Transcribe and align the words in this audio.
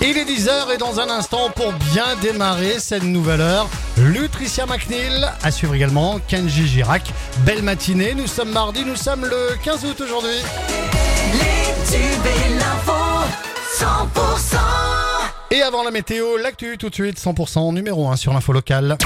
Il 0.00 0.16
est 0.16 0.24
10h 0.24 0.74
et 0.74 0.78
dans 0.78 0.98
un 0.98 1.10
instant, 1.10 1.50
pour 1.54 1.72
bien 1.92 2.16
démarrer 2.22 2.78
cette 2.78 3.02
nouvelle 3.02 3.42
heure, 3.42 3.68
Lutricia 3.98 4.64
McNeil, 4.64 5.26
à 5.42 5.50
suivre 5.50 5.74
également 5.74 6.18
Kenji 6.26 6.66
Girac. 6.66 7.12
Belle 7.44 7.62
matinée, 7.62 8.14
nous 8.14 8.26
sommes 8.26 8.50
mardi, 8.50 8.84
nous 8.84 8.96
sommes 8.96 9.26
le 9.26 9.56
15 9.62 9.84
août 9.84 10.00
aujourd'hui. 10.00 10.38
Et 11.34 11.70
100%. 13.78 14.56
Et 15.50 15.62
avant 15.62 15.82
la 15.82 15.90
météo, 15.90 16.38
l'actu 16.38 16.78
tout 16.78 16.88
de 16.88 16.94
suite, 16.94 17.20
100% 17.20 17.74
numéro 17.74 18.08
1 18.08 18.16
sur 18.16 18.32
l'info 18.32 18.52
locale. 18.52 18.96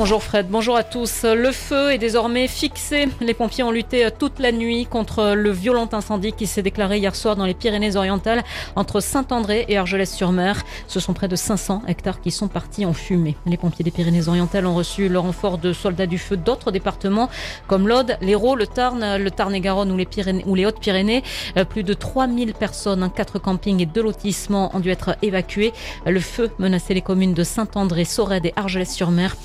Bonjour 0.00 0.22
Fred, 0.22 0.46
bonjour 0.48 0.76
à 0.76 0.82
tous. 0.82 1.24
Le 1.24 1.52
feu 1.52 1.92
est 1.92 1.98
désormais 1.98 2.48
fixé. 2.48 3.06
Les 3.20 3.34
pompiers 3.34 3.64
ont 3.64 3.70
lutté 3.70 4.08
toute 4.18 4.38
la 4.38 4.50
nuit 4.50 4.86
contre 4.86 5.34
le 5.34 5.50
violent 5.50 5.90
incendie 5.92 6.32
qui 6.32 6.46
s'est 6.46 6.62
déclaré 6.62 6.96
hier 6.96 7.14
soir 7.14 7.36
dans 7.36 7.44
les 7.44 7.52
Pyrénées-Orientales 7.52 8.42
entre 8.76 9.00
Saint-André 9.00 9.66
et 9.68 9.76
Argelès-sur-Mer. 9.76 10.64
Ce 10.88 11.00
sont 11.00 11.12
près 11.12 11.28
de 11.28 11.36
500 11.36 11.82
hectares 11.86 12.22
qui 12.22 12.30
sont 12.30 12.48
partis 12.48 12.86
en 12.86 12.94
fumée. 12.94 13.36
Les 13.44 13.58
pompiers 13.58 13.84
des 13.84 13.90
Pyrénées-Orientales 13.90 14.64
ont 14.64 14.74
reçu 14.74 15.10
le 15.10 15.18
renfort 15.18 15.58
de 15.58 15.74
soldats 15.74 16.06
du 16.06 16.16
feu 16.16 16.38
d'autres 16.38 16.70
départements 16.70 17.28
comme 17.66 17.86
l'Aude, 17.86 18.16
l'Hérault, 18.22 18.56
le 18.56 18.66
Tarn, 18.66 19.18
le 19.18 19.30
Tarn-et-Garonne 19.30 19.92
ou 19.92 20.54
les, 20.54 20.64
Hautes-Pyrénées. 20.64 21.22
Euh, 21.58 21.66
Plus 21.66 21.82
de 21.82 21.92
3000 21.92 22.54
personnes, 22.54 23.02
hein, 23.02 23.12
quatre 23.14 23.38
campings 23.38 23.82
et 23.82 23.86
deux 23.86 24.02
lotissements 24.02 24.74
ont 24.74 24.80
dû 24.80 24.88
être 24.88 25.16
évacués. 25.20 25.74
Le 26.06 26.20
feu 26.20 26.50
menaçait 26.58 26.94
les 26.94 27.02
communes 27.02 27.34
de 27.34 27.44
Saint-André, 27.44 28.06
Sorède 28.06 28.46
et 28.46 28.54
Argelès-sur-Mer. 28.56 29.36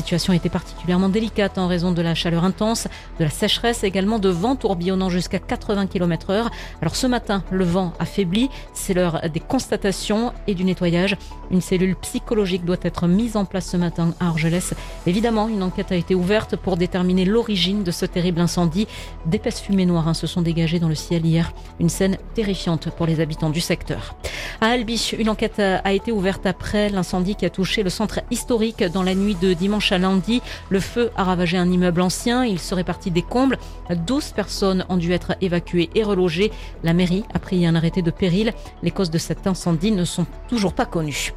La 0.00 0.02
situation 0.02 0.32
était 0.32 0.48
particulièrement 0.48 1.10
délicate 1.10 1.58
en 1.58 1.68
raison 1.68 1.92
de 1.92 2.00
la 2.00 2.14
chaleur 2.14 2.42
intense, 2.42 2.88
de 3.18 3.24
la 3.24 3.28
sécheresse, 3.28 3.84
également 3.84 4.18
de 4.18 4.30
vent 4.30 4.56
tourbillonnant 4.56 5.10
jusqu'à 5.10 5.38
80 5.38 5.88
km 5.88 6.30
heure. 6.30 6.50
Alors 6.80 6.96
ce 6.96 7.06
matin, 7.06 7.44
le 7.50 7.66
vent 7.66 7.92
affaibli, 7.98 8.48
c'est 8.72 8.94
l'heure 8.94 9.20
des 9.30 9.40
constatations 9.40 10.32
et 10.46 10.54
du 10.54 10.64
nettoyage. 10.64 11.18
Une 11.50 11.60
cellule 11.60 11.96
psychologique 11.96 12.64
doit 12.64 12.78
être 12.80 13.08
mise 13.08 13.36
en 13.36 13.44
place 13.44 13.66
ce 13.66 13.76
matin 13.76 14.14
à 14.20 14.28
Argelès. 14.28 14.72
Évidemment, 15.06 15.48
une 15.48 15.62
enquête 15.62 15.92
a 15.92 15.96
été 15.96 16.14
ouverte 16.14 16.56
pour 16.56 16.78
déterminer 16.78 17.26
l'origine 17.26 17.82
de 17.82 17.90
ce 17.90 18.06
terrible 18.06 18.40
incendie. 18.40 18.88
D'épaisses 19.26 19.60
fumées 19.60 19.84
noires 19.84 20.08
hein, 20.08 20.14
se 20.14 20.26
sont 20.26 20.40
dégagées 20.40 20.78
dans 20.78 20.88
le 20.88 20.94
ciel 20.94 21.26
hier. 21.26 21.52
Une 21.78 21.90
scène 21.90 22.16
terrifiante 22.32 22.88
pour 22.88 23.04
les 23.04 23.20
habitants 23.20 23.50
du 23.50 23.60
secteur. 23.60 24.14
À 24.62 24.68
Albi, 24.68 25.12
une 25.18 25.28
enquête 25.28 25.58
a 25.58 25.92
été 25.92 26.10
ouverte 26.10 26.46
après 26.46 26.88
l'incendie 26.88 27.34
qui 27.34 27.44
a 27.44 27.50
touché 27.50 27.82
le 27.82 27.90
centre 27.90 28.20
historique 28.30 28.82
dans 28.82 29.02
la 29.02 29.14
nuit 29.14 29.34
de 29.34 29.52
dimanche 29.52 29.89
à 29.92 29.98
lundi. 29.98 30.42
Le 30.68 30.80
feu 30.80 31.10
a 31.16 31.24
ravagé 31.24 31.56
un 31.56 31.70
immeuble 31.70 32.00
ancien. 32.00 32.44
Il 32.44 32.58
serait 32.58 32.84
parti 32.84 33.10
des 33.10 33.22
combles. 33.22 33.58
12 33.90 34.32
personnes 34.32 34.84
ont 34.88 34.96
dû 34.96 35.12
être 35.12 35.34
évacuées 35.40 35.90
et 35.94 36.02
relogées. 36.02 36.52
La 36.82 36.92
mairie 36.92 37.24
a 37.34 37.38
pris 37.38 37.66
un 37.66 37.74
arrêté 37.74 38.02
de 38.02 38.10
péril. 38.10 38.52
Les 38.82 38.90
causes 38.90 39.10
de 39.10 39.18
cet 39.18 39.46
incendie 39.46 39.92
ne 39.92 40.04
sont 40.04 40.26
toujours 40.48 40.72
pas 40.72 40.86
connues. 40.86 41.32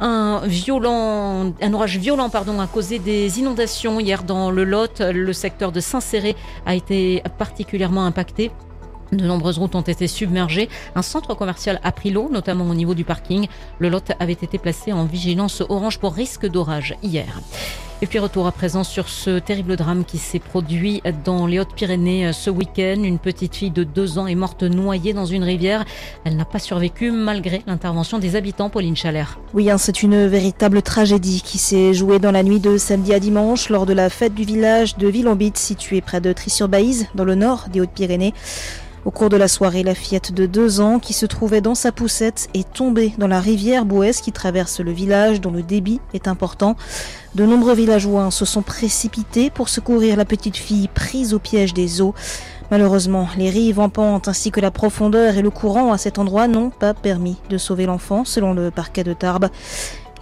Un 0.00 0.42
orage 1.72 1.98
violent, 1.98 2.28
a 2.28 2.66
causé 2.66 2.98
des 2.98 3.38
inondations 3.38 4.00
hier 4.00 4.24
dans 4.24 4.50
le 4.50 4.64
Lot. 4.64 5.00
Le 5.00 5.32
secteur 5.32 5.72
de 5.72 5.80
Saint-Céré 5.80 6.36
a 6.66 6.74
été 6.74 7.22
particulièrement 7.38 8.04
impacté. 8.04 8.50
De 9.12 9.26
nombreuses 9.26 9.58
routes 9.58 9.74
ont 9.74 9.82
été 9.82 10.06
submergées. 10.08 10.68
Un 10.94 11.02
centre 11.02 11.34
commercial 11.34 11.78
a 11.82 11.92
pris 11.92 12.10
l'eau, 12.10 12.28
notamment 12.30 12.68
au 12.68 12.74
niveau 12.74 12.94
du 12.94 13.04
parking. 13.04 13.46
Le 13.78 13.88
lot 13.88 14.12
avait 14.18 14.32
été 14.32 14.58
placé 14.58 14.92
en 14.92 15.04
vigilance 15.04 15.62
orange 15.68 15.98
pour 15.98 16.14
risque 16.14 16.46
d'orage 16.46 16.96
hier. 17.02 17.40
Et 18.04 18.06
puis 18.06 18.18
retour 18.18 18.46
à 18.46 18.52
présent 18.52 18.84
sur 18.84 19.08
ce 19.08 19.38
terrible 19.38 19.76
drame 19.76 20.04
qui 20.04 20.18
s'est 20.18 20.38
produit 20.38 21.00
dans 21.24 21.46
les 21.46 21.58
Hautes-Pyrénées 21.58 22.34
ce 22.34 22.50
week-end. 22.50 23.02
Une 23.02 23.18
petite 23.18 23.56
fille 23.56 23.70
de 23.70 23.82
deux 23.82 24.18
ans 24.18 24.26
est 24.26 24.34
morte 24.34 24.62
noyée 24.62 25.14
dans 25.14 25.24
une 25.24 25.42
rivière. 25.42 25.86
Elle 26.26 26.36
n'a 26.36 26.44
pas 26.44 26.58
survécu 26.58 27.10
malgré 27.10 27.62
l'intervention 27.66 28.18
des 28.18 28.36
habitants, 28.36 28.68
Pauline 28.68 28.94
Chalère. 28.94 29.38
Oui, 29.54 29.70
hein, 29.70 29.78
c'est 29.78 30.02
une 30.02 30.26
véritable 30.26 30.82
tragédie 30.82 31.40
qui 31.42 31.56
s'est 31.56 31.94
jouée 31.94 32.18
dans 32.18 32.30
la 32.30 32.42
nuit 32.42 32.60
de 32.60 32.76
samedi 32.76 33.14
à 33.14 33.20
dimanche 33.20 33.70
lors 33.70 33.86
de 33.86 33.94
la 33.94 34.10
fête 34.10 34.34
du 34.34 34.44
village 34.44 34.98
de 34.98 35.08
Villambite 35.08 35.56
situé 35.56 36.02
près 36.02 36.20
de 36.20 36.30
Tri-sur-Baïse 36.34 37.06
dans 37.14 37.24
le 37.24 37.36
nord 37.36 37.68
des 37.72 37.80
Hautes-Pyrénées. 37.80 38.34
Au 39.04 39.10
cours 39.10 39.28
de 39.28 39.36
la 39.36 39.48
soirée, 39.48 39.82
la 39.82 39.94
fillette 39.94 40.32
de 40.32 40.46
deux 40.46 40.80
ans 40.80 40.98
qui 40.98 41.12
se 41.12 41.26
trouvait 41.26 41.60
dans 41.60 41.74
sa 41.74 41.92
poussette 41.92 42.48
est 42.54 42.72
tombée 42.72 43.12
dans 43.18 43.26
la 43.26 43.38
rivière 43.38 43.84
Bouès 43.84 44.22
qui 44.22 44.32
traverse 44.32 44.80
le 44.80 44.92
village 44.92 45.42
dont 45.42 45.50
le 45.50 45.62
débit 45.62 46.00
est 46.14 46.26
important. 46.26 46.74
De 47.34 47.44
nombreux 47.44 47.74
villageois 47.74 48.30
se 48.30 48.46
sont 48.46 48.62
précipités 48.62 49.50
pour 49.50 49.68
secourir 49.68 50.16
la 50.16 50.24
petite 50.24 50.56
fille 50.56 50.88
prise 50.88 51.34
au 51.34 51.38
piège 51.38 51.74
des 51.74 52.00
eaux. 52.00 52.14
Malheureusement, 52.70 53.28
les 53.36 53.50
rives 53.50 53.78
en 53.78 53.90
pente 53.90 54.26
ainsi 54.26 54.50
que 54.50 54.60
la 54.60 54.70
profondeur 54.70 55.36
et 55.36 55.42
le 55.42 55.50
courant 55.50 55.92
à 55.92 55.98
cet 55.98 56.18
endroit 56.18 56.48
n'ont 56.48 56.70
pas 56.70 56.94
permis 56.94 57.36
de 57.50 57.58
sauver 57.58 57.84
l'enfant 57.84 58.24
selon 58.24 58.54
le 58.54 58.70
parquet 58.70 59.04
de 59.04 59.12
Tarbes. 59.12 59.50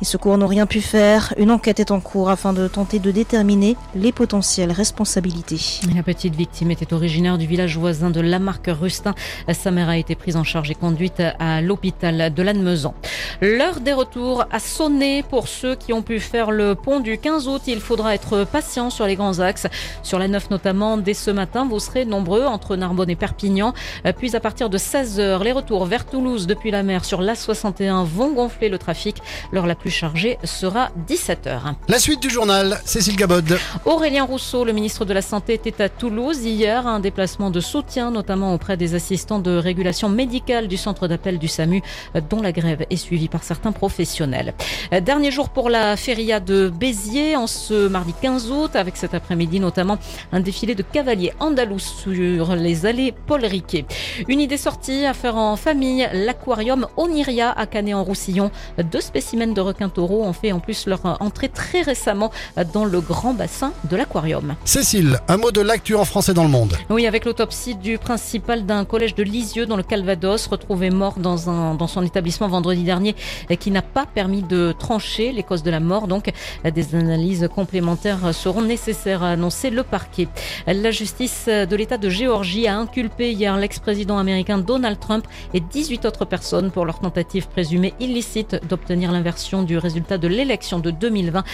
Les 0.02 0.06
secours 0.06 0.36
n'ont 0.36 0.48
rien 0.48 0.66
pu 0.66 0.80
faire. 0.80 1.32
Une 1.36 1.52
enquête 1.52 1.78
est 1.78 1.92
en 1.92 2.00
cours 2.00 2.28
afin 2.28 2.52
de 2.52 2.66
tenter 2.66 2.98
de 2.98 3.12
déterminer 3.12 3.76
les 3.94 4.10
potentielles 4.10 4.72
responsabilités. 4.72 5.60
La 5.94 6.02
petite 6.02 6.34
victime 6.34 6.72
était 6.72 6.92
originaire 6.92 7.38
du 7.38 7.46
village 7.46 7.78
voisin 7.78 8.10
de 8.10 8.20
Lamarque-Rustin. 8.20 9.14
Sa 9.52 9.70
mère 9.70 9.88
a 9.88 9.96
été 9.96 10.16
prise 10.16 10.34
en 10.34 10.42
charge 10.42 10.72
et 10.72 10.74
conduite 10.74 11.22
à 11.38 11.60
l'hôpital 11.60 12.34
de 12.34 12.42
Lannemezan. 12.42 12.94
L'heure 13.40 13.78
des 13.78 13.92
retours 13.92 14.44
a 14.50 14.58
sonné 14.58 15.22
pour 15.22 15.46
ceux 15.46 15.76
qui 15.76 15.92
ont 15.92 16.02
pu 16.02 16.18
faire 16.18 16.50
le 16.50 16.74
pont 16.74 16.98
du 16.98 17.16
15 17.16 17.46
août. 17.46 17.62
Il 17.68 17.78
faudra 17.78 18.12
être 18.12 18.42
patient 18.42 18.90
sur 18.90 19.06
les 19.06 19.14
grands 19.14 19.38
axes. 19.38 19.68
Sur 20.02 20.18
la 20.18 20.26
9 20.26 20.50
notamment, 20.50 20.96
dès 20.96 21.14
ce 21.14 21.30
matin, 21.30 21.64
vous 21.64 21.78
serez 21.78 22.06
nombreux 22.06 22.44
entre 22.44 22.74
Narbonne 22.74 23.10
et 23.10 23.14
Perpignan. 23.14 23.72
Puis 24.18 24.34
à 24.34 24.40
partir 24.40 24.68
de 24.68 24.78
16h, 24.78 25.44
les 25.44 25.52
retours 25.52 25.86
vers 25.86 26.06
Toulouse 26.06 26.48
depuis 26.48 26.72
la 26.72 26.82
mer 26.82 27.04
sur 27.04 27.22
l'A61 27.22 28.04
vont 28.04 28.32
gonfler 28.32 28.68
le 28.68 28.78
trafic. 28.78 29.22
L'heure 29.52 29.68
la 29.68 29.76
plus 29.76 29.91
chargée 29.92 30.38
sera 30.42 30.90
17h. 31.08 31.74
La 31.86 31.98
suite 32.00 32.20
du 32.20 32.30
journal, 32.30 32.80
Cécile 32.84 33.14
Gabod. 33.14 33.58
Aurélien 33.84 34.24
Rousseau, 34.24 34.64
le 34.64 34.72
ministre 34.72 35.04
de 35.04 35.12
la 35.12 35.22
Santé, 35.22 35.54
était 35.54 35.80
à 35.82 35.88
Toulouse 35.88 36.44
hier, 36.44 36.86
un 36.86 36.98
déplacement 36.98 37.50
de 37.50 37.60
soutien 37.60 38.10
notamment 38.10 38.54
auprès 38.54 38.76
des 38.76 38.94
assistants 38.94 39.38
de 39.38 39.56
régulation 39.56 40.08
médicale 40.08 40.66
du 40.66 40.76
centre 40.76 41.06
d'appel 41.06 41.38
du 41.38 41.46
SAMU, 41.46 41.82
dont 42.28 42.42
la 42.42 42.50
grève 42.50 42.86
est 42.90 42.96
suivie 42.96 43.28
par 43.28 43.44
certains 43.44 43.72
professionnels. 43.72 44.54
Dernier 45.02 45.30
jour 45.30 45.50
pour 45.50 45.70
la 45.70 45.96
feria 45.96 46.40
de 46.40 46.68
Béziers, 46.68 47.36
en 47.36 47.46
ce 47.46 47.86
mardi 47.88 48.14
15 48.20 48.50
août, 48.50 48.74
avec 48.74 48.96
cet 48.96 49.14
après-midi 49.14 49.60
notamment 49.60 49.98
un 50.32 50.40
défilé 50.40 50.74
de 50.74 50.82
cavaliers 50.82 51.32
andalous 51.38 51.78
sur 51.78 52.56
les 52.56 52.86
allées 52.86 53.12
Paul 53.26 53.44
Riquet. 53.44 53.84
Une 54.28 54.40
idée 54.40 54.56
sortie 54.56 55.04
à 55.04 55.12
faire 55.12 55.36
en 55.36 55.56
famille, 55.56 56.08
l'aquarium 56.12 56.86
Oniria 56.96 57.50
à 57.50 57.66
Canet-en-Roussillon. 57.66 58.50
Deux 58.90 59.00
spécimens 59.00 59.52
de 59.52 59.60
requins 59.60 59.81
taureaux 59.88 60.24
ont 60.24 60.32
fait 60.32 60.52
en 60.52 60.60
plus 60.60 60.86
leur 60.86 61.00
entrée 61.20 61.48
très 61.48 61.82
récemment 61.82 62.30
dans 62.72 62.84
le 62.84 63.00
grand 63.00 63.34
bassin 63.34 63.72
de 63.90 63.96
l'aquarium. 63.96 64.54
Cécile, 64.64 65.20
un 65.28 65.36
mot 65.36 65.50
de 65.50 65.60
l'actu 65.60 65.94
en 65.94 66.04
français 66.04 66.34
dans 66.34 66.44
le 66.44 66.48
monde. 66.50 66.76
Oui, 66.90 67.06
avec 67.06 67.24
l'autopsie 67.24 67.74
du 67.74 67.98
principal 67.98 68.66
d'un 68.66 68.84
collège 68.84 69.14
de 69.14 69.22
Lisieux 69.22 69.66
dans 69.66 69.76
le 69.76 69.82
Calvados, 69.82 70.46
retrouvé 70.46 70.90
mort 70.90 71.18
dans, 71.18 71.50
un, 71.50 71.74
dans 71.74 71.86
son 71.86 72.02
établissement 72.02 72.48
vendredi 72.48 72.82
dernier, 72.82 73.14
qui 73.58 73.70
n'a 73.70 73.82
pas 73.82 74.06
permis 74.06 74.42
de 74.42 74.74
trancher 74.78 75.32
les 75.32 75.42
causes 75.42 75.62
de 75.62 75.70
la 75.70 75.80
mort. 75.80 76.08
Donc, 76.08 76.32
des 76.64 76.94
analyses 76.94 77.48
complémentaires 77.54 78.34
seront 78.34 78.62
nécessaires, 78.62 79.22
a 79.22 79.30
annoncé 79.30 79.70
le 79.70 79.82
parquet. 79.82 80.28
La 80.66 80.90
justice 80.90 81.46
de 81.46 81.76
l'État 81.76 81.98
de 81.98 82.08
Géorgie 82.08 82.66
a 82.66 82.76
inculpé 82.76 83.32
hier 83.32 83.56
l'ex-président 83.56 84.18
américain 84.18 84.58
Donald 84.58 84.98
Trump 84.98 85.26
et 85.54 85.60
18 85.60 86.04
autres 86.06 86.24
personnes 86.24 86.70
pour 86.70 86.84
leur 86.84 87.00
tentative 87.00 87.48
présumée 87.48 87.94
illicite 88.00 88.60
d'obtenir 88.68 89.12
l'inversion 89.12 89.61
du 89.62 89.78
résultat 89.78 90.18
de 90.18 90.28
l'élection 90.28 90.78
de 90.78 90.90
2020 90.90 91.44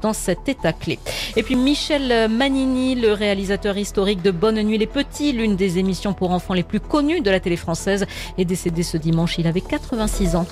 dans 0.00 0.12
cet 0.12 0.48
État 0.48 0.72
clé. 0.72 0.98
Et 1.36 1.42
puis 1.42 1.56
Michel 1.56 2.28
Manini, 2.28 2.94
le 2.94 3.12
réalisateur 3.12 3.76
historique 3.76 4.22
de 4.22 4.30
Bonne 4.30 4.60
Nuit 4.62 4.78
les 4.78 4.86
Petits, 4.86 5.32
l'une 5.32 5.56
des 5.56 5.78
émissions 5.78 6.14
pour 6.14 6.30
enfants 6.30 6.54
les 6.54 6.62
plus 6.62 6.80
connues 6.80 7.20
de 7.20 7.30
la 7.30 7.40
télé 7.40 7.56
française, 7.56 8.06
est 8.36 8.44
décédé 8.44 8.82
ce 8.82 8.96
dimanche. 8.96 9.38
Il 9.38 9.46
avait 9.46 9.60
86 9.60 10.36
ans. 10.36 10.46